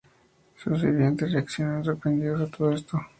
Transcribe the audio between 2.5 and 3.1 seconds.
todo esto.